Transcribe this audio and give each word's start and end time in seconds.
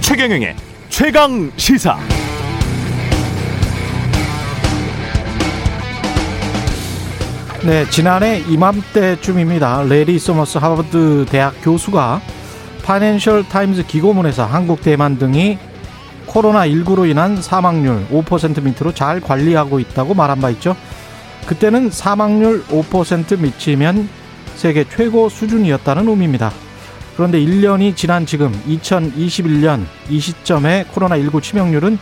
최경영의 0.00 0.56
최강 0.88 1.52
시사. 1.56 1.96
네, 7.64 7.88
지난해 7.90 8.40
이맘때쯤입니다. 8.48 9.82
래리 9.82 10.18
서머스 10.18 10.58
하버드 10.58 11.26
대학 11.28 11.54
교수가 11.62 12.20
파이낸셜 12.84 13.44
타임즈 13.48 13.86
기고문에서 13.86 14.46
한국, 14.46 14.80
대만 14.80 15.18
등이 15.18 15.58
코로나19로 16.28 17.08
인한 17.08 17.40
사망률 17.40 18.08
5% 18.08 18.62
밑으로 18.62 18.92
잘 18.92 19.20
관리하고 19.20 19.80
있다고 19.80 20.14
말한 20.14 20.40
바 20.40 20.50
있죠. 20.50 20.76
그때는 21.46 21.90
사망률 21.90 22.64
5% 22.66 23.40
밑이면 23.40 24.08
세계 24.54 24.84
최고 24.88 25.28
수준이었다는 25.28 26.08
의미입니다. 26.08 26.52
그런데 27.16 27.40
1년이 27.40 27.96
지난 27.96 28.26
지금 28.26 28.52
2021년 28.68 29.84
이 30.08 30.20
시점에 30.20 30.84
코로나19 30.94 31.42
치명률은 31.42 31.98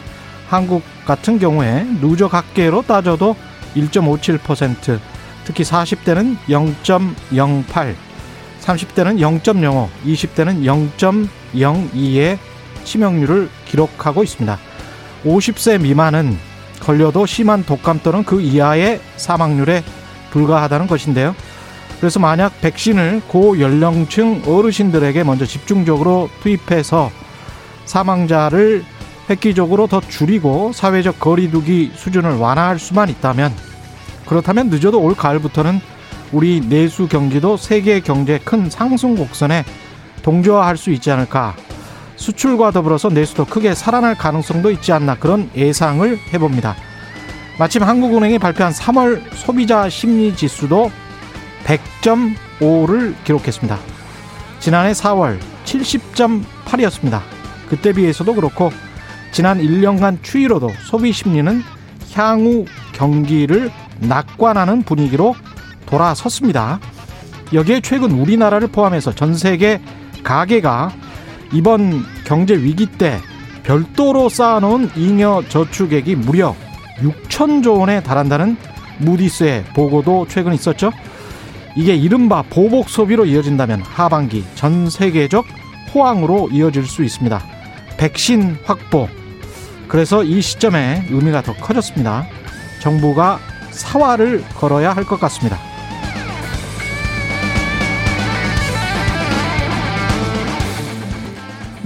한국 0.48 0.82
같은 1.06 1.38
경우에 1.38 1.86
누적 2.00 2.34
학계로 2.34 2.82
따져도 2.82 3.36
1.57%, 3.74 4.98
특히 5.44 5.64
40대는 5.64 6.36
0.08, 6.48 7.94
30대는 8.60 9.18
0.05, 9.42 9.88
20대는 10.04 11.28
0.02의 11.54 12.38
치명률을 12.84 13.48
기록하고 13.76 14.22
있습니다. 14.22 14.58
50세 15.24 15.80
미만은 15.80 16.38
걸려도 16.80 17.26
심한 17.26 17.64
독감 17.64 18.00
또는 18.02 18.24
그 18.24 18.40
이하의 18.40 19.00
사망률에 19.16 19.84
불과하다는 20.30 20.86
것인데요. 20.86 21.34
그래서 22.00 22.20
만약 22.20 22.60
백신을 22.60 23.22
고연령층 23.28 24.42
어르신들에게 24.46 25.24
먼저 25.24 25.46
집중적으로 25.46 26.28
투입해서 26.42 27.10
사망자를 27.86 28.84
획기적으로 29.30 29.86
더 29.86 30.00
줄이고 30.00 30.72
사회적 30.72 31.18
거리두기 31.18 31.92
수준을 31.94 32.36
완화할 32.36 32.78
수만 32.78 33.08
있다면 33.08 33.52
그렇다면 34.26 34.68
늦어도 34.68 35.00
올 35.00 35.14
가을부터는 35.14 35.80
우리 36.32 36.60
내수 36.60 37.08
경기도 37.08 37.56
세계 37.56 38.00
경제 38.00 38.38
큰 38.38 38.68
상승 38.68 39.16
곡선에 39.16 39.64
동조화할 40.22 40.76
수 40.76 40.90
있지 40.90 41.10
않을까. 41.10 41.54
수출과 42.16 42.70
더불어서 42.70 43.08
내수도 43.08 43.44
크게 43.44 43.74
살아날 43.74 44.14
가능성도 44.16 44.70
있지 44.72 44.92
않나 44.92 45.16
그런 45.16 45.50
예상을 45.54 46.18
해봅니다. 46.32 46.74
마침 47.58 47.82
한국은행이 47.82 48.38
발표한 48.38 48.72
3월 48.72 49.22
소비자 49.34 49.88
심리 49.88 50.34
지수도 50.34 50.90
100.5를 51.64 53.14
기록했습니다. 53.24 53.78
지난해 54.60 54.92
4월 54.92 55.38
70.8이었습니다. 55.64 57.20
그때 57.68 57.92
비해서도 57.92 58.34
그렇고 58.34 58.70
지난 59.32 59.58
1년간 59.58 60.22
추이로도 60.22 60.70
소비 60.84 61.12
심리는 61.12 61.62
향후 62.12 62.64
경기를 62.92 63.70
낙관하는 64.00 64.82
분위기로 64.82 65.34
돌아섰습니다. 65.86 66.80
여기에 67.52 67.80
최근 67.80 68.12
우리나라를 68.12 68.68
포함해서 68.68 69.14
전 69.14 69.34
세계 69.34 69.80
가계가 70.22 70.92
이번 71.52 72.04
경제 72.24 72.54
위기 72.54 72.86
때 72.86 73.20
별도로 73.62 74.28
쌓아놓은 74.28 74.90
잉여 74.96 75.44
저축액이 75.48 76.16
무려 76.16 76.54
6천조 76.98 77.78
원에 77.80 78.02
달한다는 78.02 78.56
무디스의 78.98 79.64
보고도 79.74 80.26
최근 80.28 80.54
있었죠. 80.54 80.92
이게 81.76 81.94
이른바 81.94 82.42
보복 82.42 82.88
소비로 82.88 83.26
이어진다면 83.26 83.82
하반기 83.82 84.44
전 84.54 84.88
세계적 84.88 85.44
호황으로 85.94 86.48
이어질 86.50 86.86
수 86.86 87.04
있습니다. 87.04 87.42
백신 87.98 88.58
확보. 88.64 89.08
그래서 89.88 90.24
이 90.24 90.40
시점에 90.40 91.06
의미가 91.10 91.42
더 91.42 91.52
커졌습니다. 91.54 92.26
정부가 92.80 93.38
사활을 93.70 94.42
걸어야 94.56 94.92
할 94.94 95.04
것 95.04 95.20
같습니다. 95.20 95.58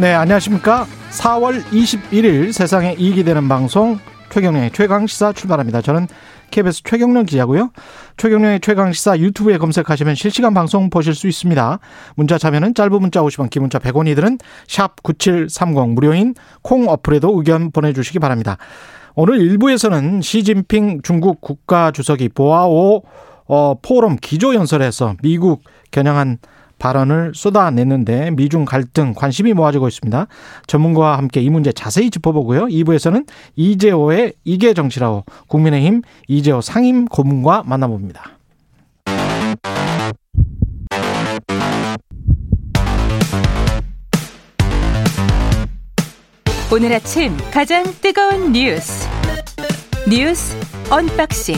네, 0.00 0.14
안녕하십니까. 0.14 0.86
4월 1.10 1.62
21일 1.64 2.52
세상에 2.52 2.94
이익이 2.98 3.22
되는 3.22 3.46
방송 3.48 3.98
최경련의 4.30 4.70
최강시사 4.70 5.34
출발합니다. 5.34 5.82
저는 5.82 6.08
KBS 6.50 6.84
최경련 6.84 7.26
기자고요. 7.26 7.70
최경련의 8.16 8.60
최강시사 8.60 9.18
유튜브에 9.18 9.58
검색하시면 9.58 10.14
실시간 10.14 10.54
방송 10.54 10.88
보실 10.88 11.14
수 11.14 11.28
있습니다. 11.28 11.80
문자 12.14 12.38
참여는 12.38 12.74
짧은 12.74 12.98
문자 12.98 13.20
50원, 13.20 13.50
긴 13.50 13.60
문자 13.60 13.78
100원이들은 13.78 14.40
샵9730 14.68 15.90
무료인 15.90 16.34
콩 16.62 16.88
어플에도 16.88 17.36
의견 17.36 17.70
보내주시기 17.70 18.20
바랍니다. 18.20 18.56
오늘 19.14 19.38
1부에서는 19.38 20.22
시진핑 20.22 21.02
중국 21.02 21.42
국가주석이 21.42 22.30
보아오 22.30 23.02
어, 23.48 23.74
포럼 23.82 24.16
기조연설에서 24.16 25.16
미국 25.20 25.62
겨냥한 25.90 26.38
발언을 26.80 27.32
쏟아냈는데 27.36 28.32
미중 28.32 28.64
갈등 28.64 29.14
관심이 29.14 29.52
모아지고 29.52 29.86
있습니다. 29.86 30.26
전문가와 30.66 31.16
함께 31.18 31.40
이 31.40 31.48
문제 31.50 31.70
자세히 31.70 32.10
짚어보고요. 32.10 32.66
2부에서는 32.66 33.28
이재오의 33.54 34.32
이게 34.42 34.74
정치라고 34.74 35.24
국민의힘 35.46 36.02
이재오 36.26 36.60
상임 36.60 37.04
고문과 37.04 37.62
만나봅니다. 37.64 38.32
오늘 46.72 46.92
아침 46.92 47.36
가장 47.50 47.82
뜨거운 48.00 48.52
뉴스 48.52 49.08
뉴스 50.08 50.56
unboxing 50.88 51.56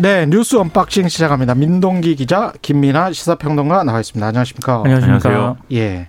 네, 0.00 0.26
뉴스 0.26 0.54
unboxing 0.54 1.08
시작합니다. 1.08 1.56
민동기 1.56 2.14
기자, 2.14 2.52
김민아 2.62 3.10
시사평론가 3.10 3.82
나와 3.82 3.98
있습니다. 3.98 4.24
안녕하십니까? 4.24 4.82
안녕하십니까? 4.84 5.56
예. 5.72 6.06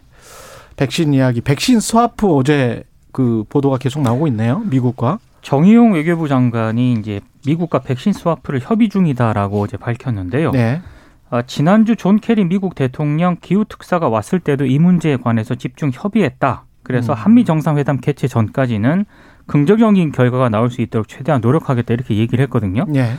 백신 0.76 1.12
이야기, 1.16 1.42
백신 1.42 1.80
스와프 1.80 2.28
어제 2.36 2.84
그 3.12 3.46
보도가 3.50 3.80
계속 3.80 4.04
나오고 4.04 4.28
있네요. 4.28 4.60
미국과. 4.70 5.18
정의용 5.42 5.94
외교부 5.94 6.28
장관이 6.28 6.94
이제 7.00 7.22
미국과 7.48 7.80
백신 7.80 8.14
스와프를 8.14 8.60
협의 8.62 8.90
중이다라고 8.90 9.60
어제 9.60 9.76
밝혔는데요. 9.76 10.52
네. 10.52 10.84
아, 11.32 11.42
지난주 11.42 11.96
존 11.96 12.20
케리 12.20 12.46
미국 12.46 12.76
대통령 12.76 13.38
기후 13.42 13.66
특사가 13.68 14.08
왔을 14.08 14.40
때도 14.40 14.68
이 14.68 14.78
문제에 14.78 15.18
관해서 15.18 15.56
집중 15.56 15.90
협의했다. 15.92 16.64
그래서 16.84 17.14
음. 17.14 17.18
한미 17.18 17.44
정상회담 17.44 18.02
개최 18.02 18.28
전까지는 18.28 19.06
긍정적인 19.48 20.12
결과가 20.12 20.50
나올 20.50 20.70
수 20.70 20.82
있도록 20.82 21.08
최대한 21.08 21.42
노력하겠다 21.42 21.92
이렇게 21.92 22.18
얘기를 22.18 22.44
했거든요. 22.44 22.86
예. 22.94 23.14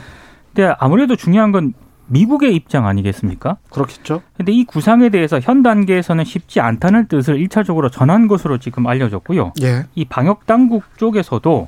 근데 0.53 0.73
아무래도 0.79 1.15
중요한 1.15 1.51
건 1.51 1.73
미국의 2.07 2.53
입장 2.55 2.85
아니겠습니까? 2.87 3.57
그렇겠죠. 3.69 4.21
근데 4.35 4.51
이 4.51 4.65
구상에 4.65 5.09
대해서 5.09 5.39
현 5.39 5.63
단계에서는 5.63 6.25
쉽지 6.25 6.59
않다는 6.59 7.07
뜻을 7.07 7.39
일차적으로 7.39 7.89
전한 7.89 8.27
것으로 8.27 8.57
지금 8.57 8.85
알려졌고요. 8.85 9.53
예. 9.61 9.85
이 9.95 10.05
방역 10.05 10.45
당국 10.45 10.83
쪽에서도 10.97 11.67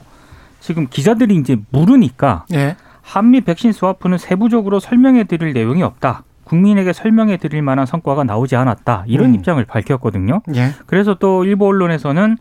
지금 0.59 0.87
기자들이 0.89 1.35
이제 1.37 1.57
물으니까 1.71 2.45
예. 2.53 2.75
한미 3.01 3.41
백신 3.41 3.71
스와프는 3.71 4.17
세부적으로 4.17 4.79
설명해 4.79 5.25
드릴 5.25 5.53
내용이 5.53 5.81
없다. 5.81 6.23
국민에게 6.43 6.91
설명해 6.91 7.37
드릴 7.37 7.61
만한 7.61 7.85
성과가 7.85 8.25
나오지 8.25 8.57
않았다. 8.57 9.05
이런 9.07 9.29
음. 9.29 9.35
입장을 9.35 9.63
밝혔거든요. 9.63 10.41
예. 10.55 10.71
그래서 10.85 11.13
또 11.13 11.45
일부 11.45 11.67
언론에서는 11.67 12.37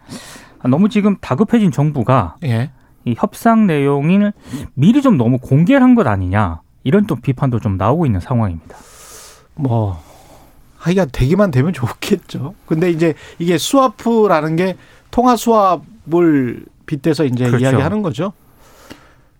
너무 0.69 0.89
지금 0.89 1.17
다급해진 1.21 1.71
정부가 1.71 2.37
예. 2.45 2.71
이 3.05 3.15
협상 3.17 3.67
내용을 3.67 4.33
미리 4.75 5.03
좀 5.03 5.17
너무 5.17 5.39
공개를 5.39 5.83
한 5.83 5.95
것 5.95 6.07
아니냐. 6.07 6.61
이런 6.85 7.07
또 7.07 7.17
비판도 7.17 7.61
좀 7.61 7.77
나오고 7.77 8.07
있는 8.07 8.19
상황입니다. 8.21 8.77
뭐 9.55 10.03
하여간 10.79 11.09
되기만 11.13 11.51
되면 11.51 11.73
좋겠죠. 11.73 12.55
근데 12.67 12.91
이제 12.91 13.15
이게 13.39 13.57
스와프라는 13.59 14.57
게 14.57 14.77
통화 15.11 15.37
수합을 15.37 16.65
빗대서 16.87 17.25
이제 17.27 17.47
그렇죠. 17.47 17.63
이야기하는 17.65 18.03
거죠. 18.03 18.33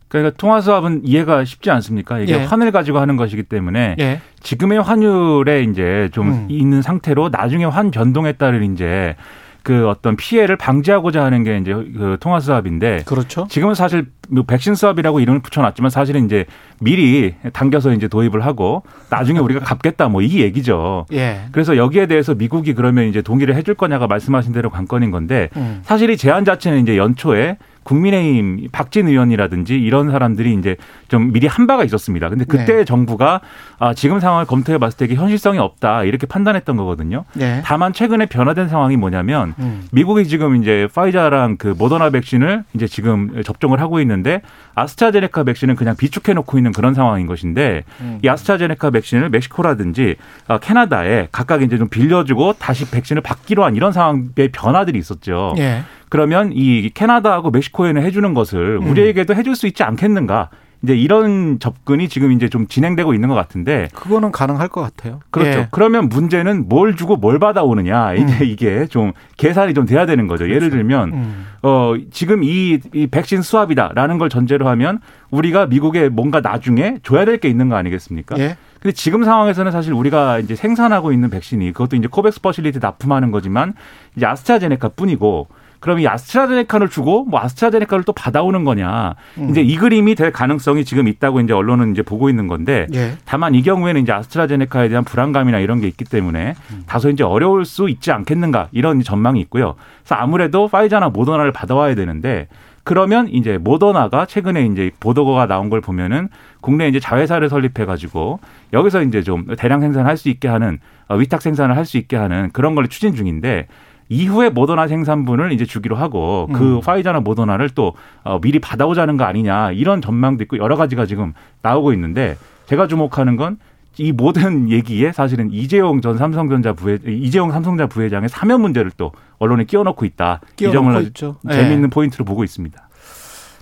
그러니까 0.09 0.37
통화 0.37 0.61
수합은 0.61 1.01
이해가 1.05 1.45
쉽지 1.47 1.71
않습니까? 1.71 2.19
이게 2.21 2.35
예. 2.35 2.45
환을 2.45 2.71
가지고 2.71 2.99
하는 2.99 3.17
것이기 3.17 3.45
때문에 3.45 3.97
예. 3.99 4.21
지금의 4.41 4.83
환율에 4.83 5.63
이제 5.65 6.11
좀 6.13 6.29
음. 6.29 6.47
있는 6.51 6.83
상태로 6.83 7.31
나중에 7.31 7.65
환 7.65 7.91
변동에 7.91 8.33
따른 8.33 8.75
이제 8.75 9.17
그 9.63 9.89
어떤 9.89 10.17
피해를 10.17 10.57
방지하고자 10.57 11.23
하는 11.25 11.45
게 11.45 11.59
이제 11.59 11.73
그 11.73 12.17
통화 12.21 12.41
수합인데 12.41 13.03
그렇죠. 13.07 13.47
지금은 13.49 13.75
사실 13.75 14.07
뭐 14.29 14.45
백신 14.45 14.75
수합이라고 14.75 15.21
이름을 15.21 15.41
붙여놨지만 15.41 15.91
사실은 15.91 16.25
이제 16.25 16.47
미리 16.81 17.35
당겨서 17.53 17.93
이제 17.93 18.09
도입을 18.09 18.45
하고 18.45 18.83
나중에 19.11 19.39
우리가 19.39 19.61
갚겠다 19.61 20.09
뭐 20.09 20.23
이 20.23 20.41
얘기죠. 20.41 21.07
예. 21.13 21.43
그래서 21.53 21.77
여기에 21.77 22.07
대해서 22.07 22.35
미국이 22.35 22.75
그러면 22.75 23.07
이제 23.07 23.23
동의를 23.23 23.55
해줄 23.57 23.75
거냐가 23.75 24.07
말씀하신 24.07 24.53
대로 24.53 24.71
관건인 24.71 25.11
건데 25.11 25.49
음. 25.57 25.81
사실 25.83 26.11
이 26.11 26.17
제안 26.17 26.45
자체는 26.45 26.83
이제 26.83 26.97
연초에 26.97 27.57
국민의힘 27.85 28.69
박진 28.73 29.09
의원이라든지 29.09 29.79
이런 29.81 30.11
사람들이 30.11 30.55
이제 30.55 30.77
좀 31.09 31.33
미리 31.33 31.47
한 31.47 31.67
바가 31.67 31.85
있었습니다. 31.85 32.29
근데 32.29 32.45
그때 32.45 32.77
네. 32.77 32.85
정부가 32.85 33.41
아, 33.79 33.95
지금 33.95 34.21
상황을 34.21 34.47
검토해 34.47 34.79
봤을 34.79 34.97
때 34.97 35.05
이게 35.07 35.15
현실성이 35.15 35.59
없다 35.59 36.05
이렇게 36.05 36.27
판단했던 36.27 36.77
거거든요. 36.77 37.25
네. 37.35 37.63
다만 37.65 37.93
최근에 37.93 38.27
변화된 38.27 38.69
상황이 38.69 38.97
뭐냐면 38.97 39.55
음. 39.59 39.85
미국이 39.93 40.27
지금 40.27 40.57
이제 40.57 40.89
파이자랑 40.95 41.57
그 41.57 41.75
모더나 41.77 42.11
백신을 42.11 42.65
이제 42.75 42.87
지금 42.87 43.43
접종을 43.43 43.81
하고 43.81 44.01
있는데 44.01 44.43
아스트라제네카 44.75 45.45
백신은 45.45 45.77
그냥 45.77 45.97
비축해 45.97 46.33
놓고 46.35 46.59
있는 46.59 46.73
그런 46.73 46.95
상황인 46.95 47.27
것인데 47.27 47.85
음. 48.01 48.21
이 48.23 48.29
아스트라제네카 48.29 48.91
백신을 48.91 49.31
멕시코라든지 49.31 50.17
어, 50.49 50.59
캐나다에 50.59 51.29
각각 51.33 51.63
이제 51.63 51.77
좀 51.77 51.89
빌려주고 51.89 52.55
다시 52.55 52.91
백신을 52.91 53.23
받기로 53.23 53.65
한 53.65 53.77
이런 53.77 53.93
상황의 53.93 54.51
변화들이 54.53 54.99
있었죠. 54.99 55.55
예. 55.59 55.83
그러면 56.13 56.51
이 56.53 56.91
캐나다하고 56.93 57.51
멕시코에는 57.51 58.03
해주는 58.03 58.35
것을 58.35 58.81
음. 58.83 58.91
우리에게도 58.91 59.35
해줄 59.35 59.57
수 59.57 59.67
있지 59.67 59.83
않겠는가? 59.83 60.51
이제 60.83 60.95
이런 60.95 61.59
접근이 61.59 62.11
지금 62.11 62.33
이제 62.33 62.51
좀 62.51 62.67
진행되고 62.67 63.15
있는 63.15 63.31
것 63.31 63.35
같은데 63.35 63.89
그거는 63.95 64.31
가능할 64.31 64.69
것 64.69 64.83
같아요. 64.83 65.21
그렇죠. 65.31 65.61
예. 65.61 65.69
그러면 65.71 66.11
문제는 66.11 66.69
뭘 66.69 66.97
주고 66.97 67.17
뭘 67.17 67.39
받아오느냐 67.39 68.13
이제 68.13 68.39
음. 68.41 68.45
이게 68.45 68.85
좀 68.89 69.13
계산이 69.39 69.73
좀 69.73 69.87
돼야 69.87 70.05
되는 70.05 70.27
거죠. 70.27 70.51
예를 70.51 70.69
들면 70.69 71.13
음. 71.15 71.47
어 71.63 71.95
지금 72.11 72.45
이, 72.45 72.79
이 72.93 73.07
백신 73.07 73.41
수합이다라는 73.41 74.19
걸 74.19 74.29
전제로 74.29 74.69
하면 74.69 74.99
우리가 75.31 75.65
미국에 75.65 76.11
뭔가 76.11 76.43
나중에 76.43 76.99
줘야 77.03 77.25
될 77.25 77.39
게 77.39 77.49
있는 77.49 77.71
거 77.71 77.77
아니겠습니까? 77.77 78.39
예. 78.39 78.59
근데 78.81 78.93
지금 78.93 79.25
상황에서는 79.25 79.73
사실 79.73 79.95
우리가 79.95 80.41
이제 80.41 80.57
생산하고 80.57 81.11
있는 81.11 81.31
백신이 81.31 81.73
그것도 81.73 81.97
이제 81.97 82.07
COVAX 82.07 82.43
facility 82.43 82.81
납품하는 82.81 83.31
거지만 83.31 83.73
이제 84.15 84.27
아스트라제네카 84.27 84.91
뿐이고 84.91 85.49
그럼 85.83 85.99
이 85.99 86.07
아스트라제네카를 86.07 86.89
주고 86.89 87.25
뭐 87.25 87.41
아스트라제네카를 87.41 88.05
또 88.05 88.13
받아오는 88.13 88.63
거냐 88.63 89.17
음. 89.39 89.51
이제 89.51 89.63
이 89.63 89.77
그림이 89.77 90.15
될 90.15 90.31
가능성이 90.31 90.85
지금 90.85 91.09
있다고 91.09 91.41
이제 91.41 91.53
언론은 91.53 91.91
이제 91.91 92.03
보고 92.03 92.31
있는 92.31 92.47
건데 92.47 92.87
예. 92.95 93.15
다만 93.25 93.57
이 93.57 93.63
경우에는 93.63 94.01
이제 94.01 94.13
아스트라제네카에 94.13 94.89
대한 94.89 95.03
불안감이나 95.03 95.59
이런 95.59 95.81
게 95.81 95.89
있기 95.89 96.05
때문에 96.05 96.55
다소 96.87 97.11
이제 97.11 97.25
어려울 97.25 97.65
수 97.65 97.89
있지 97.91 98.13
않겠는가 98.13 98.69
이런 98.71 99.03
전망이 99.03 99.41
있고요. 99.41 99.75
그래서 100.05 100.15
아무래도 100.15 100.69
화이자나 100.69 101.09
모더나를 101.09 101.51
받아와야 101.51 101.97
되는데 101.97 102.47
그러면 102.85 103.29
이제 103.29 103.59
모더나가 103.59 104.25
최근에 104.27 104.67
이제 104.67 104.93
보도가 105.01 105.47
나온 105.47 105.69
걸 105.69 105.81
보면은 105.81 106.29
국내 106.61 106.87
이제 106.87 107.01
자회사를 107.01 107.49
설립해 107.49 107.87
가지고 107.87 108.39
여기서 108.73 109.03
이제 109.03 109.23
좀 109.23 109.47
대량 109.59 109.81
생산할 109.81 110.17
수 110.17 110.29
있게 110.29 110.47
하는 110.49 110.79
어, 111.09 111.17
위탁 111.17 111.43
생산을 111.43 111.77
할 111.77 111.85
수 111.85 111.99
있게 111.99 112.17
하는 112.17 112.51
그런 112.53 112.77
걸 112.77 112.87
추진 112.87 113.15
중인데 113.17 113.67
이후에 114.13 114.51
모더나 114.51 114.89
생산분을 114.89 115.53
이제 115.53 115.65
주기로 115.65 115.97
하고 115.97 116.49
그 116.53 116.77
음. 116.77 116.81
파이자나 116.81 117.21
모더나를 117.21 117.71
또 117.71 117.95
어, 118.25 118.41
미리 118.41 118.59
받아오자는 118.59 119.17
거 119.17 119.25
아니냐 119.25 119.73
이런 119.73 120.01
전망도 120.01 120.45
있고 120.45 120.59
여러 120.59 120.77
가지가 120.77 121.07
지금 121.07 121.33
나오고 121.63 121.93
있는데 121.93 122.37
제가 122.67 122.87
주목하는 122.87 123.37
건 123.37 123.59
이 123.99 124.13
모든 124.13 124.71
얘기에 124.71 125.13
사실은 125.13 125.51
이재용 125.53 126.01
전 126.01 126.17
삼성전자 126.17 126.73
부회 126.73 126.99
이재용 127.07 127.51
삼성전자 127.53 127.87
부회장의 127.89 128.29
사면 128.29 128.61
문제를 128.61 128.91
또 128.97 129.13
언론에 129.39 129.65
끼워넣고 129.65 130.05
있다. 130.05 130.41
이 130.53 130.57
끼워놓고 130.57 130.85
점을 130.93 131.03
있죠. 131.09 131.37
예. 131.51 131.55
재미있는 131.55 131.91
포인트로 131.91 132.25
보고 132.25 132.45
있습니다. 132.45 132.89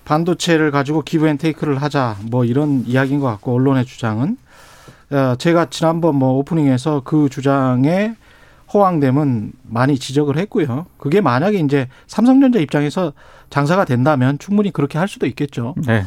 반도체를 0.04 0.70
가지고 0.70 1.02
기브앤테이크를 1.02 1.80
하자 1.80 2.16
뭐 2.30 2.44
이런 2.44 2.84
이야기인 2.86 3.20
것 3.20 3.26
같고 3.26 3.54
언론의 3.54 3.84
주장은 3.84 4.36
어, 5.12 5.34
제가 5.36 5.66
지난번 5.66 6.16
뭐 6.16 6.34
오프닝에서 6.38 7.02
그 7.04 7.28
주장의 7.28 8.16
허황됨은 8.72 9.52
많이 9.62 9.98
지적을 9.98 10.38
했고요. 10.38 10.86
그게 10.96 11.20
만약에 11.20 11.58
이제 11.58 11.88
삼성전자 12.06 12.58
입장에서 12.58 13.12
장사가 13.50 13.84
된다면 13.84 14.38
충분히 14.38 14.70
그렇게 14.70 14.98
할 14.98 15.08
수도 15.08 15.26
있겠죠. 15.26 15.74
네. 15.86 16.04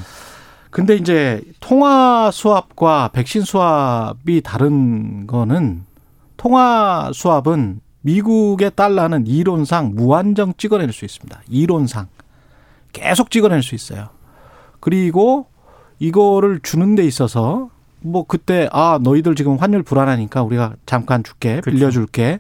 근데 0.69 0.95
이제 0.95 1.41
통화 1.59 2.31
수합과 2.31 3.09
백신 3.13 3.43
수합이 3.43 4.41
다른 4.41 5.27
거는 5.27 5.83
통화 6.37 7.11
수합은 7.13 7.79
미국의 8.01 8.71
달러는 8.75 9.27
이론상 9.27 9.93
무한정 9.95 10.55
찍어낼 10.57 10.91
수 10.91 11.05
있습니다. 11.05 11.41
이론상 11.49 12.07
계속 12.91 13.29
찍어낼 13.31 13.61
수 13.61 13.75
있어요. 13.75 14.09
그리고 14.79 15.47
이거를 15.99 16.59
주는 16.61 16.95
데 16.95 17.03
있어서 17.05 17.69
뭐 18.03 18.25
그때 18.27 18.69
아 18.71 18.99
너희들 19.01 19.35
지금 19.35 19.57
환율 19.57 19.83
불안하니까 19.83 20.43
우리가 20.43 20.75
잠깐 20.85 21.23
줄게 21.23 21.61
그렇죠. 21.61 21.71
빌려줄게 21.71 22.39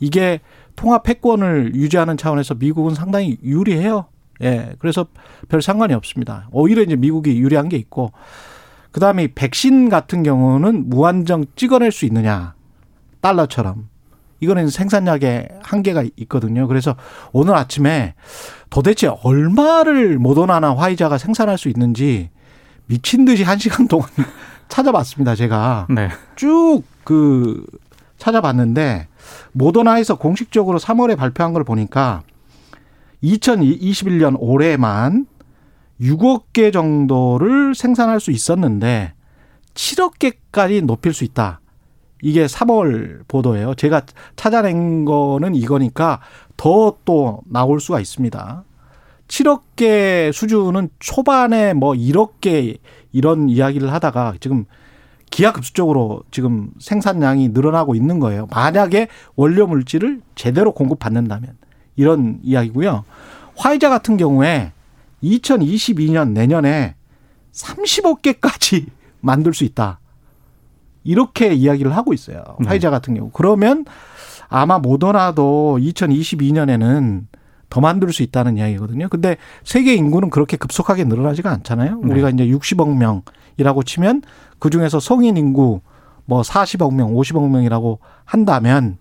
이게 0.00 0.40
통화 0.76 0.98
패권을 0.98 1.74
유지하는 1.74 2.16
차원에서 2.16 2.54
미국은 2.54 2.94
상당히 2.94 3.38
유리해요. 3.42 4.06
예, 4.42 4.72
그래서 4.78 5.06
별 5.48 5.62
상관이 5.62 5.94
없습니다. 5.94 6.48
오히려 6.50 6.82
이제 6.82 6.96
미국이 6.96 7.38
유리한 7.38 7.68
게 7.68 7.76
있고 7.76 8.12
그 8.90 9.00
다음에 9.00 9.28
백신 9.34 9.88
같은 9.88 10.22
경우는 10.22 10.88
무한정 10.88 11.46
찍어낼 11.56 11.92
수 11.92 12.04
있느냐 12.06 12.54
달러처럼 13.20 13.88
이거는 14.40 14.68
생산량의 14.68 15.48
한계가 15.62 16.04
있거든요. 16.16 16.66
그래서 16.66 16.96
오늘 17.32 17.54
아침에 17.54 18.14
도대체 18.70 19.08
얼마를 19.22 20.18
모더나나 20.18 20.74
화이자가 20.76 21.16
생산할 21.16 21.58
수 21.58 21.68
있는지 21.68 22.30
미친 22.86 23.24
듯이 23.24 23.44
한 23.44 23.58
시간 23.58 23.86
동안 23.86 24.08
찾아봤습니다. 24.72 25.34
제가 25.34 25.86
네. 25.90 26.08
쭉그 26.34 27.66
찾아봤는데 28.16 29.06
모더나에서 29.52 30.16
공식적으로 30.16 30.78
3월에 30.78 31.14
발표한 31.14 31.52
걸 31.52 31.62
보니까 31.62 32.22
2021년 33.22 34.36
올해만 34.38 35.26
6억 36.00 36.44
개 36.54 36.70
정도를 36.70 37.74
생산할 37.74 38.18
수 38.18 38.30
있었는데 38.30 39.12
7억 39.74 40.18
개까지 40.18 40.80
높일 40.80 41.12
수 41.12 41.24
있다. 41.24 41.60
이게 42.22 42.46
3월 42.46 43.28
보도예요. 43.28 43.74
제가 43.74 44.02
찾아낸 44.36 45.04
거는 45.04 45.54
이거니까 45.54 46.20
더 46.56 46.96
또 47.04 47.42
나올 47.44 47.78
수가 47.78 48.00
있습니다. 48.00 48.64
7억 49.32 49.62
개 49.76 50.30
수준은 50.30 50.90
초반에 50.98 51.72
뭐 51.72 51.94
1억 51.94 52.40
개 52.42 52.76
이런 53.12 53.48
이야기를 53.48 53.90
하다가 53.90 54.34
지금 54.40 54.66
기하급수적으로 55.30 56.22
지금 56.30 56.70
생산량이 56.78 57.48
늘어나고 57.48 57.94
있는 57.94 58.20
거예요. 58.20 58.46
만약에 58.50 59.08
원료 59.34 59.66
물질을 59.66 60.20
제대로 60.34 60.72
공급받는다면 60.72 61.56
이런 61.96 62.40
이야기고요. 62.42 63.04
화이자 63.56 63.88
같은 63.88 64.18
경우에 64.18 64.72
2022년 65.22 66.32
내년에 66.32 66.94
30억 67.52 68.20
개까지 68.20 68.84
만들 69.20 69.54
수 69.54 69.64
있다. 69.64 69.98
이렇게 71.04 71.54
이야기를 71.54 71.96
하고 71.96 72.12
있어요. 72.12 72.44
네. 72.60 72.68
화이자 72.68 72.90
같은 72.90 73.14
경우. 73.14 73.30
그러면 73.32 73.86
아마 74.50 74.78
모더나도 74.78 75.78
2022년에는 75.80 77.32
더 77.72 77.80
만들 77.80 78.12
수 78.12 78.22
있다는 78.22 78.58
이야기거든요. 78.58 79.08
근데 79.08 79.38
세계 79.64 79.94
인구는 79.94 80.28
그렇게 80.28 80.58
급속하게 80.58 81.04
늘어나지가 81.04 81.50
않잖아요. 81.50 82.00
네. 82.04 82.12
우리가 82.12 82.28
이제 82.28 82.46
60억 82.46 82.94
명이라고 82.98 83.82
치면 83.82 84.20
그 84.58 84.68
중에서 84.68 85.00
성인 85.00 85.38
인구 85.38 85.80
뭐 86.26 86.42
40억 86.42 86.94
명, 86.94 87.14
50억 87.14 87.48
명이라고 87.48 87.98
한다면 88.26 88.98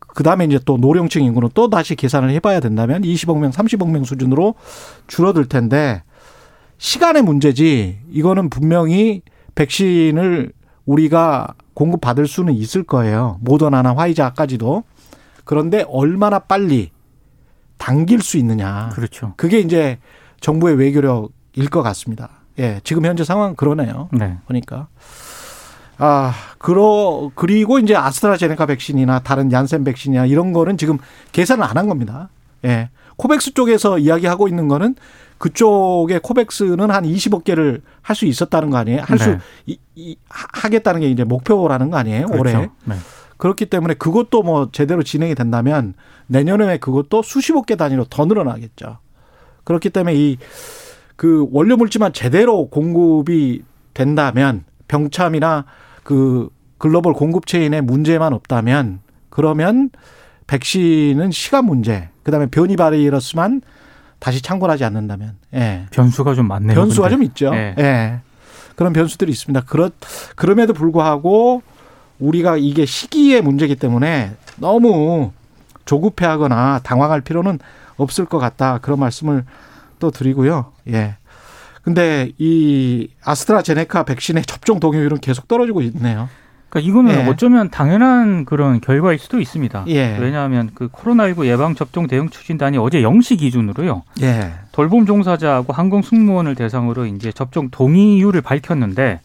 그 0.00 0.22
다음에 0.22 0.44
이제 0.44 0.60
또 0.66 0.76
노령층 0.76 1.24
인구는 1.24 1.48
또 1.54 1.70
다시 1.70 1.94
계산을 1.94 2.28
해봐야 2.32 2.60
된다면 2.60 3.00
20억 3.00 3.38
명, 3.38 3.50
30억 3.50 3.88
명 3.88 4.04
수준으로 4.04 4.54
줄어들 5.06 5.46
텐데 5.46 6.02
시간의 6.76 7.22
문제지 7.22 8.00
이거는 8.10 8.50
분명히 8.50 9.22
백신을 9.54 10.52
우리가 10.84 11.54
공급받을 11.72 12.26
수는 12.26 12.52
있을 12.52 12.82
거예요. 12.82 13.38
모더나나 13.40 13.96
화이자까지도. 13.96 14.84
그런데 15.44 15.86
얼마나 15.88 16.38
빨리 16.38 16.90
당길 17.78 18.22
수 18.22 18.36
있느냐. 18.38 18.90
그렇죠. 18.94 19.34
그게 19.36 19.58
이제 19.60 19.98
정부의 20.40 20.76
외교력일 20.76 21.68
것 21.70 21.82
같습니다. 21.82 22.30
예, 22.58 22.80
지금 22.84 23.04
현재 23.04 23.24
상황은 23.24 23.56
그러네요. 23.56 24.08
네. 24.12 24.38
보니까. 24.46 24.88
아, 25.98 26.34
그러, 26.58 27.30
그리고 27.34 27.78
이제 27.78 27.94
아스트라제네카 27.94 28.66
백신이나 28.66 29.20
다른 29.20 29.52
얀센 29.52 29.84
백신이나 29.84 30.26
이런 30.26 30.52
거는 30.52 30.76
지금 30.76 30.98
계산을 31.32 31.62
안 31.64 31.76
한 31.76 31.88
겁니다. 31.88 32.28
예. 32.64 32.90
코백스 33.16 33.54
쪽에서 33.54 33.98
이야기하고 33.98 34.48
있는 34.48 34.66
거는 34.68 34.96
그쪽에 35.38 36.18
코백스는 36.20 36.90
한 36.90 37.04
20억 37.04 37.44
개를 37.44 37.82
할 38.02 38.16
수 38.16 38.24
있었다는 38.26 38.70
거 38.70 38.76
아니에요? 38.78 39.02
할수 39.04 39.38
네. 39.66 40.14
하- 40.28 40.48
하겠다는 40.62 41.00
게 41.00 41.10
이제 41.10 41.22
목표라는 41.24 41.90
거 41.90 41.96
아니에요? 41.96 42.26
올해. 42.32 42.52
그렇죠. 42.52 42.72
네. 42.84 42.94
그렇기 43.36 43.66
때문에 43.66 43.94
그것도 43.94 44.42
뭐 44.42 44.68
제대로 44.72 45.02
진행이 45.02 45.34
된다면 45.34 45.94
내년에 46.26 46.78
그것도 46.78 47.22
수십억 47.22 47.66
개 47.66 47.76
단위로 47.76 48.04
더 48.04 48.24
늘어나겠죠. 48.24 48.98
그렇기 49.64 49.90
때문에 49.90 50.14
이 50.14 50.38
그 51.16 51.46
원료 51.52 51.76
물질만 51.76 52.12
제대로 52.12 52.68
공급이 52.68 53.62
된다면 53.92 54.64
병참이나 54.88 55.64
그 56.02 56.48
글로벌 56.78 57.12
공급 57.12 57.46
체인에 57.46 57.80
문제만 57.80 58.32
없다면 58.32 59.00
그러면 59.30 59.90
백신은 60.46 61.30
시간 61.30 61.64
문제, 61.64 62.10
그다음에 62.22 62.46
변이 62.46 62.76
바이러스만 62.76 63.62
다시 64.18 64.42
창궐하지 64.42 64.84
않는다면. 64.84 65.36
예. 65.54 65.86
변수가 65.90 66.34
좀 66.34 66.48
많네요. 66.48 66.74
변수가 66.74 67.08
근데. 67.08 67.16
좀 67.16 67.22
있죠. 67.24 67.50
예. 67.54 67.74
예. 67.78 68.20
그런 68.76 68.92
변수들이 68.92 69.30
있습니다. 69.30 69.62
그렇 69.62 69.90
그럼에도 70.34 70.72
불구하고 70.72 71.62
우리가 72.18 72.56
이게 72.56 72.86
시기의 72.86 73.42
문제이기 73.42 73.76
때문에 73.76 74.32
너무 74.56 75.32
조급해하거나 75.84 76.80
당황할 76.82 77.20
필요는 77.20 77.58
없을 77.96 78.24
것 78.24 78.38
같다. 78.38 78.78
그런 78.78 78.98
말씀을 79.00 79.44
또 79.98 80.10
드리고요. 80.10 80.72
예. 80.88 81.16
근데 81.82 82.30
이 82.38 83.08
아스트라제네카 83.22 84.04
백신의 84.04 84.44
접종 84.44 84.80
동의율은 84.80 85.18
계속 85.18 85.48
떨어지고 85.48 85.82
있네요. 85.82 86.28
그러니까 86.70 86.90
이거는 86.90 87.26
예. 87.26 87.28
어쩌면 87.28 87.70
당연한 87.70 88.44
그런 88.44 88.80
결과일 88.80 89.18
수도 89.18 89.38
있습니다. 89.38 89.84
예. 89.88 90.16
왜냐하면 90.18 90.70
그 90.74 90.88
코로나19 90.88 91.46
예방 91.46 91.74
접종 91.74 92.06
대응 92.06 92.30
추진단이 92.30 92.78
어제 92.78 93.02
0시 93.02 93.38
기준으로요. 93.38 94.02
예. 94.22 94.52
돌봄 94.72 95.06
종사자하고 95.06 95.72
항공 95.72 96.02
승무원을 96.02 96.54
대상으로 96.54 97.06
이제 97.06 97.30
접종 97.30 97.68
동의율을 97.70 98.40
밝혔는데 98.40 99.20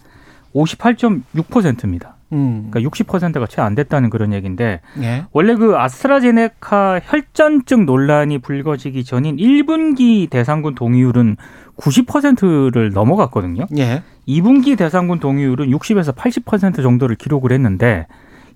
58.6%입니다. 0.54 2.16
음. 2.32 2.68
그러니까 2.70 2.90
60%가 2.90 3.48
채 3.48 3.62
안 3.62 3.76
됐다는 3.76 4.10
그런 4.10 4.34
얘기인데 4.34 4.82
예. 5.02 5.26
원래 5.32 5.56
그 5.56 5.78
아스트라제네카 5.78 7.02
혈전증 7.04 7.86
논란이 7.86 8.40
불거지기 8.40 9.04
전인 9.04 9.38
1분기 9.38 10.30
대상군 10.30 10.76
동의율은 10.76 11.38
90%를 11.78 12.92
넘어갔거든요. 12.92 13.66
예. 13.78 14.04
2분기 14.28 14.78
대상군 14.78 15.20
동의율은 15.20 15.68
60에서 15.70 16.16
80% 16.16 16.82
정도를 16.84 17.16
기록을 17.16 17.52
했는데 17.52 18.08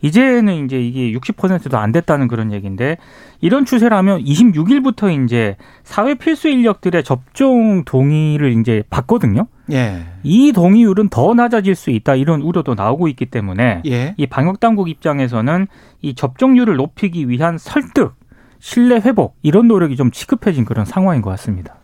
이제는 0.01 0.65
이제 0.65 0.81
이게 0.81 1.11
60%도 1.17 1.77
안 1.77 1.91
됐다는 1.93 2.27
그런 2.27 2.51
얘기인데 2.51 2.97
이런 3.39 3.63
추세라면 3.65 4.23
26일부터 4.23 5.23
이제 5.23 5.55
사회 5.83 6.13
필수 6.15 6.49
인력들의 6.49 7.03
접종 7.03 7.83
동의를 7.85 8.59
이제 8.59 8.83
받거든요. 8.89 9.47
예. 9.71 10.05
이 10.23 10.51
동의율은 10.51 11.09
더 11.09 11.33
낮아질 11.33 11.75
수 11.75 11.89
있다 11.89 12.15
이런 12.15 12.41
우려도 12.41 12.75
나오고 12.75 13.07
있기 13.09 13.27
때문에 13.27 13.81
예. 13.85 14.13
이 14.17 14.27
방역 14.27 14.59
당국 14.59 14.89
입장에서는 14.89 15.67
이 16.01 16.15
접종률을 16.15 16.75
높이기 16.75 17.29
위한 17.29 17.57
설득, 17.57 18.15
신뢰 18.59 18.97
회복 18.97 19.37
이런 19.41 19.67
노력이 19.67 19.95
좀 19.95 20.11
시급해진 20.13 20.65
그런 20.65 20.85
상황인 20.85 21.21
것 21.21 21.29
같습니다. 21.31 21.75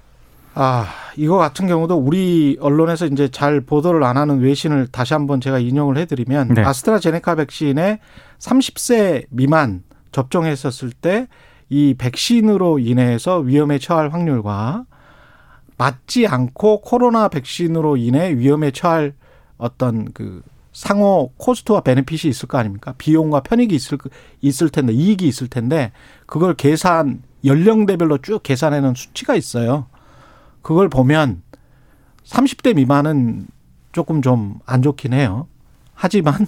아, 0.56 0.88
이거 1.16 1.38
같은 1.38 1.68
경우도 1.68 1.96
우리 1.96 2.58
언론에서 2.60 3.06
이제 3.06 3.30
잘 3.30 3.62
보도를 3.62 4.04
안 4.04 4.18
하는 4.18 4.40
외신을 4.40 4.88
다시 4.88 5.14
한번 5.14 5.40
제가 5.40 5.60
인용을 5.60 5.98
해드리면 5.98 6.56
네. 6.56 6.62
아스트라제네카 6.64 7.36
백신에 7.36 8.00
30세 8.40 9.26
미만 9.30 9.84
접종했었을 10.12 10.92
때 10.92 11.28
이 11.70 11.94
백신으로 11.98 12.80
인해서 12.80 13.38
위험에 13.38 13.78
처할 13.78 14.12
확률과 14.12 14.86
맞지 15.80 16.28
않고 16.28 16.82
코로나 16.82 17.30
백신으로 17.30 17.96
인해 17.98 18.36
위험에 18.36 18.72
처할 18.72 19.14
어떤 19.58 20.12
그 20.12 20.44
상호 20.74 21.32
코스트와 21.38 21.82
베네핏이 21.82 22.30
있을 22.30 22.48
거 22.48 22.58
아닙니까? 22.58 22.94
비용과 22.98 23.40
편익이 23.42 23.74
있을 23.74 23.98
있을 24.42 24.70
텐데 24.70 24.94
이익이 24.94 25.26
있을 25.28 25.48
텐데 25.48 25.92
그걸 26.26 26.54
계산 26.54 27.24
연령대별로 27.46 28.18
쭉 28.20 28.44
계산해놓은 28.44 28.94
수치가 28.96 29.36
있어요. 29.36 29.88
그걸 30.62 30.90
보면 30.90 31.42
30대 32.26 32.76
미만은 32.76 33.48
조금 33.94 34.22
좀 34.22 34.60
안 34.66 34.82
좋긴 34.82 35.14
해요. 35.14 35.48
하지만 35.94 36.46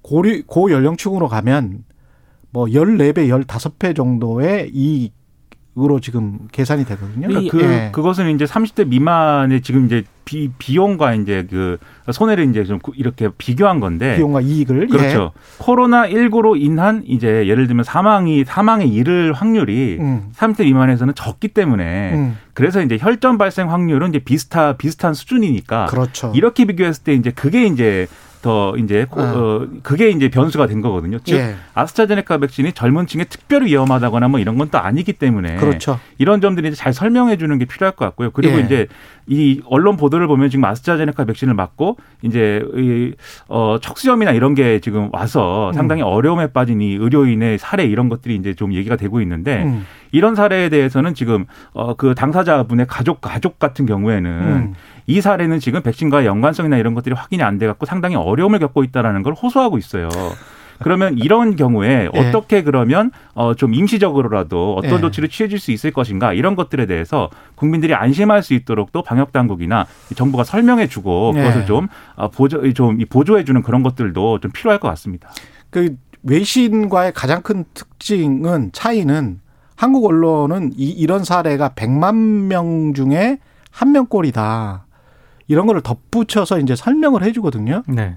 고리, 0.00 0.42
고 0.42 0.70
연령층으로 0.70 1.28
가면 1.28 1.84
뭐 2.50 2.66
14배, 2.66 3.28
15배 3.28 3.96
정도의 3.96 4.70
이익 4.72 5.12
으로 5.76 5.98
지금 5.98 6.38
계산이 6.52 6.84
되거든요. 6.84 7.26
그러니까 7.26 7.50
그 7.50 7.64
예. 7.64 7.88
그것은 7.90 8.32
이제 8.32 8.44
30대 8.44 8.86
미만의 8.86 9.60
지금 9.62 9.86
이제 9.86 10.04
비 10.24 10.48
비용과 10.56 11.14
이제 11.14 11.48
그 11.50 11.78
손해를 12.12 12.48
이제 12.48 12.62
좀 12.64 12.78
이렇게 12.94 13.28
비교한 13.36 13.80
건데 13.80 14.14
비용과 14.14 14.40
이익을 14.42 14.86
그렇죠. 14.86 15.32
코로나 15.58 16.06
19로 16.06 16.56
인한 16.60 17.02
이제 17.04 17.48
예를 17.48 17.66
들면 17.66 17.82
사망이 17.82 18.44
사망에 18.44 18.84
이를 18.84 19.32
확률이 19.32 19.96
예. 19.98 20.02
음. 20.02 20.30
30대 20.36 20.62
미만에서는 20.62 21.12
적기 21.16 21.48
때문에 21.48 22.14
음. 22.14 22.38
그래서 22.52 22.80
이제 22.80 22.96
혈전 23.00 23.36
발생 23.36 23.72
확률은 23.72 24.10
이제 24.10 24.20
비슷하 24.20 24.74
비슷한 24.74 25.12
수준이니까 25.12 25.86
그렇죠. 25.86 26.30
이렇게 26.36 26.66
비교했을 26.66 27.02
때 27.02 27.14
이제 27.14 27.32
그게 27.32 27.66
이제 27.66 28.06
더 28.44 28.76
이제 28.76 29.06
고- 29.08 29.22
아. 29.22 29.32
어, 29.34 29.66
그게 29.82 30.10
이제 30.10 30.28
변수가 30.28 30.66
된 30.66 30.82
거거든요. 30.82 31.18
즉 31.24 31.36
예. 31.36 31.54
아스트라제네카 31.72 32.36
백신이 32.38 32.72
젊은 32.74 33.06
층에 33.06 33.24
특별히 33.24 33.68
위험하다거나 33.68 34.28
뭐 34.28 34.38
이런 34.38 34.58
건 34.58 34.68
또 34.70 34.78
아니기 34.78 35.14
때문에 35.14 35.56
그렇죠. 35.56 35.98
이런 36.18 36.40
점들이 36.42 36.68
이제 36.68 36.76
잘 36.76 36.92
설명해 36.92 37.36
주는 37.38 37.56
게 37.58 37.64
필요할 37.64 37.96
것 37.96 38.04
같고요. 38.06 38.30
그리고 38.32 38.58
예. 38.58 38.60
이제 38.60 38.86
이 39.26 39.62
언론 39.66 39.96
보도를 39.96 40.26
보면 40.26 40.50
지금 40.50 40.64
아스트라제네카 40.66 41.24
백신을 41.24 41.54
맞고 41.54 41.96
이제 42.22 42.62
이 42.76 43.12
어, 43.48 43.78
척수염이나 43.80 44.32
이런 44.32 44.54
게 44.54 44.80
지금 44.80 45.08
와서 45.12 45.68
음. 45.68 45.72
상당히 45.72 46.02
어려움에 46.02 46.48
빠진 46.48 46.80
이 46.82 46.94
의료인의 46.96 47.56
사례 47.58 47.84
이런 47.84 48.08
것들이 48.10 48.36
이제 48.36 48.52
좀 48.54 48.74
얘기가 48.74 48.96
되고 48.96 49.20
있는데 49.22 49.62
음. 49.64 49.86
이런 50.12 50.34
사례에 50.34 50.68
대해서는 50.68 51.14
지금 51.14 51.46
어, 51.72 51.94
그 51.94 52.14
당사자분의 52.14 52.86
가족 52.88 53.20
가족 53.22 53.58
같은 53.58 53.86
경우에는 53.86 54.30
음. 54.30 54.74
이 55.06 55.20
사례는 55.20 55.60
지금 55.60 55.82
백신과 55.82 56.24
연관성이나 56.24 56.76
이런 56.76 56.94
것들이 56.94 57.14
확인이 57.14 57.42
안 57.42 57.58
돼 57.58 57.66
갖고 57.66 57.86
상당히 57.86 58.16
어려움을 58.16 58.58
겪고 58.58 58.84
있다라는 58.84 59.22
걸 59.22 59.34
호소하고 59.34 59.78
있어요. 59.78 60.08
그러면 60.80 61.16
이런 61.18 61.54
경우에 61.54 62.08
예. 62.12 62.18
어떻게 62.18 62.62
그러면 62.64 63.12
어 63.34 63.54
좀 63.54 63.74
임시적으로라도 63.74 64.74
어떤 64.76 64.94
예. 64.94 65.00
조치를 65.00 65.28
취해질 65.28 65.60
수 65.60 65.70
있을 65.70 65.92
것인가 65.92 66.32
이런 66.32 66.56
것들에 66.56 66.86
대해서 66.86 67.30
국민들이 67.54 67.94
안심할 67.94 68.42
수 68.42 68.54
있도록 68.54 68.90
또 68.90 69.02
방역 69.02 69.30
당국이나 69.30 69.86
정부가 70.16 70.42
설명해주고 70.42 71.34
예. 71.36 71.38
그것을 71.40 71.66
좀 71.66 71.86
어, 72.16 72.28
보조 72.28 72.72
좀 72.72 72.98
보조해주는 73.08 73.62
그런 73.62 73.82
것들도 73.84 74.40
좀 74.40 74.50
필요할 74.50 74.80
것 74.80 74.88
같습니다. 74.88 75.30
그 75.70 75.96
외신과의 76.24 77.12
가장 77.12 77.42
큰 77.42 77.64
특징은 77.74 78.70
차이는 78.72 79.40
한국 79.76 80.06
언론은 80.06 80.72
이, 80.76 80.88
이런 80.90 81.22
사례가 81.22 81.70
100만 81.70 82.14
명 82.46 82.94
중에 82.94 83.38
한 83.70 83.92
명꼴이다. 83.92 84.83
이런 85.46 85.66
거를 85.66 85.80
덧붙여서 85.82 86.58
이제 86.58 86.74
설명을 86.76 87.22
해주거든요. 87.22 87.82
네. 87.86 88.16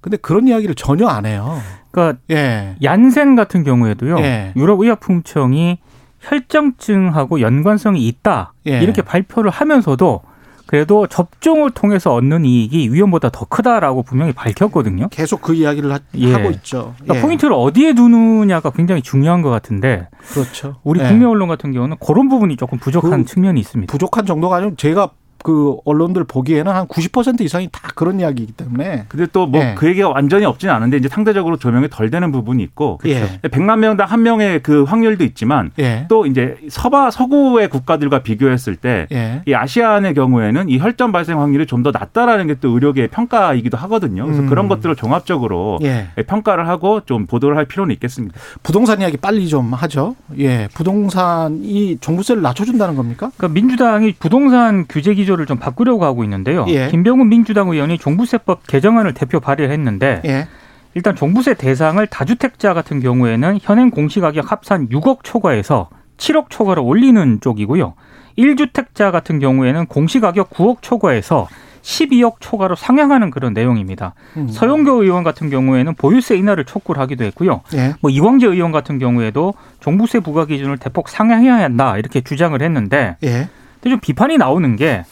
근데 0.00 0.16
그런 0.16 0.48
이야기를 0.48 0.74
전혀 0.74 1.06
안 1.06 1.26
해요. 1.26 1.58
그러니까 1.90 2.20
예. 2.30 2.74
얀센 2.82 3.36
같은 3.36 3.62
경우에도요. 3.62 4.18
예. 4.18 4.52
유럽 4.56 4.80
의약품청이 4.80 5.78
혈전증하고 6.20 7.40
연관성이 7.40 8.06
있다 8.08 8.52
예. 8.66 8.80
이렇게 8.80 9.02
발표를 9.02 9.50
하면서도 9.50 10.22
그래도 10.66 11.06
접종을 11.06 11.70
통해서 11.72 12.14
얻는 12.14 12.46
이익이 12.46 12.94
위험보다 12.94 13.28
더 13.28 13.44
크다라고 13.44 14.02
분명히 14.02 14.32
밝혔거든요. 14.32 15.08
계속 15.10 15.42
그 15.42 15.54
이야기를 15.54 15.92
하, 15.92 15.98
예. 16.14 16.32
고 16.32 16.50
있죠. 16.50 16.94
그러니까 16.98 17.16
예. 17.16 17.20
포인트를 17.20 17.52
어디에 17.52 17.92
두느냐가 17.92 18.70
굉장히 18.70 19.02
중요한 19.02 19.42
것 19.42 19.50
같은데 19.50 20.08
그렇죠. 20.32 20.76
우리 20.82 21.00
예. 21.00 21.04
국내 21.08 21.26
언론 21.26 21.48
같은 21.48 21.72
경우는 21.72 21.98
그런 22.04 22.28
부분이 22.28 22.56
조금 22.56 22.78
부족한 22.78 23.24
그 23.24 23.26
측면이 23.26 23.60
있습니다. 23.60 23.90
부족한 23.90 24.24
정도가 24.24 24.56
아니고 24.56 24.76
제가 24.76 25.10
그 25.42 25.76
언론들 25.84 26.24
보기에는 26.24 26.72
한 26.72 26.86
90% 26.86 27.42
이상이 27.42 27.68
다 27.70 27.90
그런 27.94 28.20
이야기이기 28.20 28.52
때문에 28.52 29.04
근데 29.08 29.26
또뭐 29.26 29.50
예. 29.56 29.74
그 29.76 29.86
얘기가 29.88 30.08
완전히 30.08 30.46
없지는 30.46 30.72
않은데 30.74 30.96
이제 30.96 31.08
상대적으로 31.08 31.56
조명이 31.58 31.88
덜 31.90 32.10
되는 32.10 32.32
부분이 32.32 32.62
있고 32.62 32.98
예. 33.06 33.38
100만 33.42 33.80
명당 33.80 34.06
한 34.08 34.22
명의 34.22 34.62
그 34.62 34.84
확률도 34.84 35.24
있지만 35.24 35.70
예. 35.78 36.06
또 36.08 36.24
이제 36.26 36.56
서바 36.70 37.10
서구의 37.10 37.68
국가들과 37.68 38.20
비교했을 38.22 38.76
때 38.76 39.06
예. 39.12 39.42
이 39.46 39.52
아시안의 39.54 40.14
경우에는 40.14 40.68
이 40.70 40.78
혈전 40.78 41.12
발생 41.12 41.38
확률이 41.40 41.66
좀 41.66 41.82
더 41.82 41.90
낮다라는 41.90 42.46
게 42.46 42.52
또 42.62 42.68
의료계의 42.70 43.08
평가이기도 43.08 43.76
하거든요. 43.76 44.24
그래서 44.24 44.42
음. 44.42 44.46
그런 44.48 44.68
것들을 44.68 44.94
종합적으로 44.94 45.80
예. 45.82 46.06
평가를 46.26 46.68
하고 46.68 47.00
좀 47.04 47.26
보도를 47.26 47.56
할 47.56 47.64
필요는 47.64 47.92
있겠습니다. 47.94 48.38
부동산 48.62 49.00
이야기 49.00 49.16
빨리 49.16 49.48
좀 49.48 49.72
하죠. 49.72 50.14
예. 50.38 50.68
부동산이 50.74 51.98
종부세를 52.00 52.40
낮춰준다는 52.42 52.94
겁니까? 52.94 53.30
그러니까 53.36 53.54
민주당이 53.54 54.14
부동산 54.20 54.86
규제 54.88 55.14
기조 55.14 55.31
를 55.36 55.46
좀 55.46 55.58
바꾸려고 55.58 56.04
하고 56.04 56.24
있는데요. 56.24 56.64
예. 56.68 56.88
김병훈 56.88 57.28
민주당 57.28 57.68
의원이 57.68 57.98
종부세법 57.98 58.66
개정안을 58.66 59.14
대표 59.14 59.40
발의했는데 59.40 60.22
예. 60.24 60.48
일단 60.94 61.16
종부세 61.16 61.54
대상을 61.54 62.04
다주택자 62.06 62.74
같은 62.74 63.00
경우에는 63.00 63.58
현행 63.62 63.90
공시가격 63.90 64.50
합산 64.52 64.88
6억 64.88 65.20
초과에서 65.22 65.88
7억 66.18 66.46
초과로 66.50 66.84
올리는 66.84 67.40
쪽이고요. 67.40 67.94
1주택자 68.38 69.10
같은 69.10 69.38
경우에는 69.38 69.86
공시가격 69.86 70.50
9억 70.50 70.78
초과에서 70.82 71.48
12억 71.82 72.36
초과로 72.40 72.76
상향하는 72.76 73.30
그런 73.30 73.52
내용입니다. 73.54 74.14
음. 74.36 74.48
서영교 74.48 75.02
의원 75.02 75.24
같은 75.24 75.50
경우에는 75.50 75.94
보유세 75.94 76.36
인하를 76.36 76.64
촉구를 76.64 77.00
하기도 77.02 77.24
했고요. 77.24 77.62
예. 77.74 77.94
뭐 78.00 78.10
이광재 78.10 78.46
의원 78.46 78.70
같은 78.72 78.98
경우에도 78.98 79.54
종부세 79.80 80.20
부과 80.20 80.44
기준을 80.46 80.78
대폭 80.78 81.08
상향해야 81.08 81.56
한다 81.56 81.98
이렇게 81.98 82.20
주장을 82.20 82.60
했는데 82.60 83.16
예. 83.24 83.48
근데 83.80 83.90
좀 83.90 83.98
비판이 84.00 84.38
나오는 84.38 84.76
게 84.76 85.04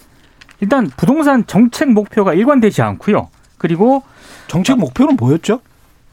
일단 0.60 0.90
부동산 0.96 1.46
정책 1.46 1.90
목표가 1.90 2.34
일관되지 2.34 2.82
않고요. 2.82 3.28
그리고 3.58 4.02
정책 4.46 4.78
목표는 4.78 5.16
뭐였죠? 5.16 5.60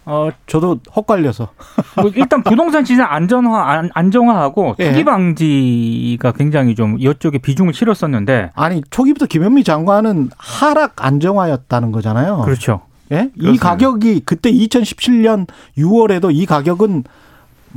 어, 0.06 0.30
저도 0.48 0.80
헛갈려서. 0.96 1.50
뭐 1.98 2.12
일단 2.16 2.42
부동산 2.42 2.86
시장 2.86 3.08
안전화 3.10 3.70
안, 3.70 3.90
안정화하고 3.94 4.78
예. 4.80 4.92
투기 4.92 5.04
방지가 5.04 6.32
굉장히 6.32 6.76
좀 6.76 6.98
이쪽에 6.98 7.40
비중을 7.40 7.74
실었었는데 7.74 8.52
아니 8.56 8.82
초기부터 8.90 9.26
김현미 9.26 9.66
장관은 9.66 10.30
하락 10.38 11.04
안정화였다는 11.04 11.92
거잖아요. 11.92 12.42
그렇죠. 12.46 12.82
예? 13.12 13.32
이 13.36 13.40
그렇습니다. 13.40 13.70
가격이 13.70 14.22
그때 14.26 14.50
2017년 14.52 15.48
6월에도 15.78 16.34
이 16.34 16.46
가격은 16.46 17.04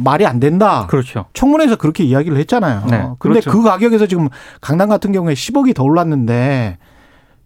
말이 0.02 0.26
안 0.26 0.40
된다. 0.40 0.86
그렇죠. 0.88 1.26
청문회에서 1.32 1.76
그렇게 1.76 2.04
이야기를 2.04 2.36
했잖아요. 2.38 2.86
네, 2.90 3.08
근데 3.18 3.40
그렇죠. 3.40 3.50
그 3.50 3.62
가격에서 3.62 4.06
지금 4.06 4.28
강남 4.60 4.88
같은 4.88 5.12
경우에 5.12 5.34
10억이 5.34 5.74
더 5.74 5.82
올랐는데 5.82 6.78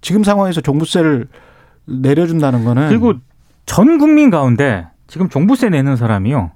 지금 0.01 0.25
상황에서 0.25 0.61
종부세를 0.61 1.29
내려준다는 1.87 2.65
거는 2.65 2.89
그리고 2.89 3.15
전 3.67 3.99
국민 3.99 4.31
가운데 4.31 4.87
지금 5.07 5.29
종부세 5.29 5.69
내는 5.69 5.97
사람이요. 5.97 6.53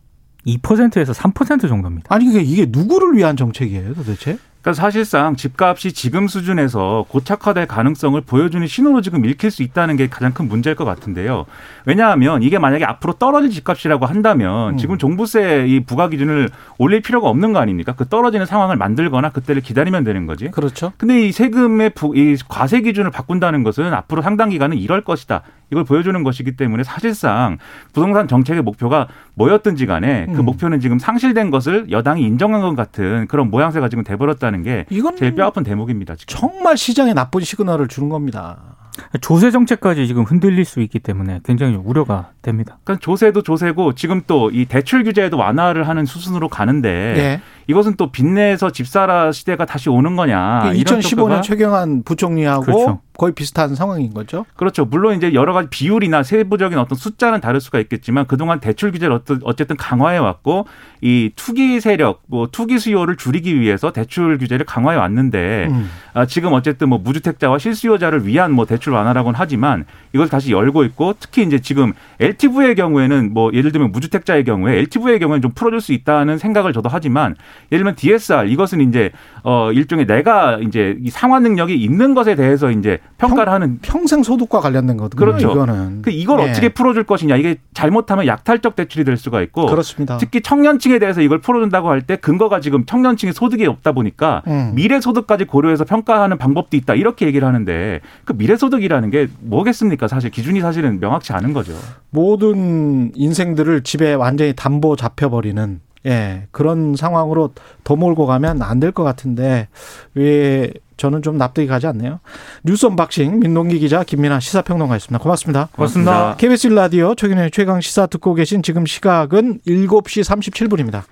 2%에서 0.46 1.12
3% 1.12 1.68
정도입니다. 1.68 2.14
아니 2.14 2.26
그게 2.26 2.40
이게 2.40 2.66
누구를 2.68 3.16
위한 3.16 3.36
정책이에요, 3.36 3.94
도대체? 3.94 4.38
그러니까 4.68 4.72
사실상 4.74 5.34
집값이 5.34 5.92
지금 5.92 6.28
수준에서 6.28 7.06
고착화될 7.08 7.66
가능성을 7.66 8.20
보여주는 8.20 8.66
신호로 8.66 9.00
지금 9.00 9.24
읽힐 9.24 9.50
수 9.50 9.62
있다는 9.62 9.96
게 9.96 10.08
가장 10.08 10.34
큰 10.34 10.46
문제일 10.46 10.76
것 10.76 10.84
같은데요. 10.84 11.46
왜냐하면 11.86 12.42
이게 12.42 12.58
만약에 12.58 12.84
앞으로 12.84 13.14
떨어질 13.14 13.50
집값이라고 13.50 14.04
한다면 14.04 14.74
음. 14.74 14.76
지금 14.76 14.98
종부세 14.98 15.66
이 15.68 15.80
부과 15.80 16.08
기준을 16.08 16.50
올릴 16.76 17.00
필요가 17.00 17.28
없는 17.30 17.54
거 17.54 17.60
아닙니까? 17.60 17.94
그 17.96 18.06
떨어지는 18.06 18.44
상황을 18.44 18.76
만들거나 18.76 19.30
그때를 19.30 19.62
기다리면 19.62 20.04
되는 20.04 20.26
거지. 20.26 20.50
그렇죠. 20.50 20.92
근데 20.98 21.26
이 21.26 21.32
세금의 21.32 21.90
부, 21.90 22.14
이 22.14 22.36
과세 22.48 22.82
기준을 22.82 23.10
바꾼다는 23.10 23.62
것은 23.62 23.94
앞으로 23.94 24.20
상당 24.20 24.50
기간은 24.50 24.76
이럴 24.76 25.00
것이다. 25.00 25.42
이걸 25.70 25.84
보여주는 25.84 26.22
것이기 26.22 26.56
때문에 26.56 26.82
사실상 26.82 27.58
부동산 27.92 28.26
정책의 28.28 28.62
목표가 28.62 29.08
뭐였든지 29.34 29.86
간에 29.86 30.26
그 30.26 30.40
음. 30.40 30.44
목표는 30.44 30.80
지금 30.80 30.98
상실된 30.98 31.50
것을 31.50 31.90
여당이 31.90 32.22
인정한 32.22 32.60
것 32.60 32.74
같은 32.74 33.26
그런 33.28 33.50
모양새가 33.50 33.88
지금 33.88 34.04
돼버렸다는 34.04 34.62
게 34.62 34.86
이건 34.90 35.16
제일 35.16 35.34
뼈아픈 35.34 35.62
대목입니다. 35.62 36.16
지금. 36.16 36.36
정말 36.38 36.76
시장에 36.76 37.12
나쁜 37.14 37.42
시그널을 37.42 37.88
주는 37.88 38.08
겁니다. 38.08 38.76
조세 39.20 39.52
정책까지 39.52 40.08
지금 40.08 40.24
흔들릴 40.24 40.64
수 40.64 40.80
있기 40.80 40.98
때문에 40.98 41.38
굉장히 41.44 41.76
우려가 41.76 42.30
됩니다. 42.42 42.78
그러니까 42.82 43.00
조세도 43.00 43.42
조세고 43.42 43.94
지금 43.94 44.22
또 44.26 44.50
이 44.52 44.64
대출 44.64 45.04
규제에도 45.04 45.36
완화를 45.36 45.86
하는 45.86 46.04
수순으로 46.04 46.48
가는데 46.48 46.88
예. 47.16 47.40
이것은 47.68 47.94
또 47.96 48.10
빚내서 48.10 48.70
집사라 48.70 49.30
시대가 49.30 49.66
다시 49.66 49.90
오는 49.90 50.16
거냐 50.16 50.72
이런 50.74 51.00
2015년 51.00 51.16
평가가 51.16 51.40
최경환 51.42 52.02
부총리하고 52.02 52.64
그렇죠. 52.64 53.00
거의 53.18 53.34
비슷한 53.34 53.74
상황인 53.74 54.14
거죠. 54.14 54.46
그렇죠. 54.54 54.84
물론 54.84 55.16
이제 55.16 55.34
여러 55.34 55.52
가지 55.52 55.68
비율이나 55.68 56.22
세부적인 56.22 56.78
어떤 56.78 56.96
숫자는 56.96 57.40
다를 57.40 57.60
수가 57.60 57.80
있겠지만 57.80 58.26
그동안 58.26 58.60
대출 58.60 58.92
규제를 58.92 59.18
어쨌든 59.42 59.76
강화해 59.76 60.18
왔고 60.18 60.66
이 61.00 61.32
투기 61.34 61.80
세력, 61.80 62.22
뭐 62.26 62.46
투기 62.50 62.78
수요를 62.78 63.16
줄이기 63.16 63.60
위해서 63.60 63.92
대출 63.92 64.38
규제를 64.38 64.64
강화해 64.64 64.96
왔는데 64.96 65.66
음. 65.68 65.90
아, 66.14 66.26
지금 66.26 66.52
어쨌든 66.52 66.88
뭐 66.88 66.98
무주택자와 66.98 67.58
실수요자를 67.58 68.24
위한 68.24 68.52
뭐 68.52 68.66
대출 68.66 68.92
완화라고는 68.92 69.36
하지만 69.36 69.84
이걸 70.12 70.28
다시 70.28 70.52
열고 70.52 70.84
있고 70.84 71.14
특히 71.18 71.42
이제 71.42 71.58
지금 71.58 71.92
LTV의 72.20 72.76
경우에는 72.76 73.34
뭐 73.34 73.50
예를 73.52 73.72
들면 73.72 73.90
무주택자의 73.90 74.44
경우에 74.44 74.78
LTV의 74.78 75.18
경우에는 75.18 75.42
좀 75.42 75.50
풀어줄 75.52 75.80
수 75.80 75.92
있다는 75.92 76.38
생각을 76.38 76.72
저도 76.72 76.88
하지만 76.88 77.34
예를 77.70 77.84
들면 77.84 77.94
DSR 77.96 78.48
이것은 78.48 78.80
이제 78.80 79.10
어 79.44 79.70
일종의 79.72 80.06
내가 80.06 80.58
이제 80.58 80.96
이 81.02 81.10
상환 81.10 81.42
능력이 81.42 81.74
있는 81.74 82.14
것에 82.14 82.34
대해서 82.34 82.70
이제 82.70 82.98
평가를 83.18 83.52
하는 83.52 83.78
평생 83.82 84.22
소득과 84.22 84.60
관련된 84.60 84.96
거거든요. 84.96 85.18
그렇죠. 85.18 85.52
이거는. 85.52 86.02
그 86.02 86.10
이걸 86.10 86.40
예. 86.40 86.50
어떻게 86.50 86.68
풀어줄 86.70 87.04
것이냐 87.04 87.36
이게 87.36 87.56
잘못하면 87.74 88.26
약탈적 88.26 88.74
대출이 88.76 89.04
될 89.04 89.16
수가 89.16 89.40
있고 89.42 89.66
그렇습니다. 89.66 90.16
특히 90.18 90.40
청년층에 90.40 90.98
대해서 90.98 91.20
이걸 91.20 91.40
풀어준다고 91.40 91.88
할 91.90 91.98
때 92.08 92.16
근거가 92.16 92.60
지금 92.60 92.86
청년층의 92.86 93.34
소득이 93.34 93.66
없다 93.66 93.92
보니까 93.92 94.42
음. 94.46 94.72
미래 94.74 95.00
소득까지 95.00 95.44
고려해서 95.44 95.84
평가하는 95.84 96.38
방법도 96.38 96.76
있다 96.76 96.94
이렇게 96.94 97.26
얘기를 97.26 97.46
하는데 97.46 98.00
그 98.24 98.32
미래 98.36 98.56
소득이라는 98.56 99.10
게 99.10 99.26
뭐겠습니까? 99.40 100.08
사실 100.08 100.30
기준이 100.30 100.60
사실은 100.60 101.00
명확치 101.00 101.32
않은 101.34 101.52
거죠. 101.52 101.72
모든 102.10 103.10
인생들을 103.14 103.82
집에 103.82 104.14
완전히 104.14 104.52
담보 104.54 104.96
잡혀버리는 104.96 105.80
예 106.06 106.46
그런 106.52 106.94
상황으로 106.96 107.52
더 107.84 107.96
몰고 107.96 108.26
가면 108.26 108.62
안 108.62 108.80
될 108.80 108.92
것 108.92 109.02
같은데 109.04 109.68
왜 110.14 110.72
저는 110.96 111.22
좀 111.22 111.36
납득이 111.38 111.66
가지 111.66 111.86
않네요. 111.86 112.20
뉴스 112.64 112.86
unboxing 112.86 113.38
민동기 113.40 113.78
기자 113.78 114.02
김민아 114.04 114.40
시사평론가였습니다. 114.40 115.22
고맙습니다. 115.22 115.68
고맙습니다. 115.74 116.36
KBS 116.36 116.68
라디오 116.68 117.14
최경영의 117.14 117.50
최강 117.52 117.80
시사 117.80 118.06
듣고 118.06 118.34
계신 118.34 118.62
지금 118.62 118.84
시각은 118.86 119.60
7시 119.66 120.24
37분입니다. 120.24 121.02